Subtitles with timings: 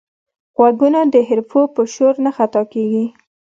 [0.55, 3.05] غوږونه د حرفو په شور نه خطا کېږي